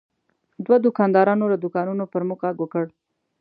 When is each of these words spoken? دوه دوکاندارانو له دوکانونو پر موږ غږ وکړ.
دوه 0.65 0.77
دوکاندارانو 0.85 1.45
له 1.51 1.57
دوکانونو 1.63 2.03
پر 2.13 2.21
موږ 2.27 2.39
غږ 2.45 2.57
وکړ. 2.59 2.85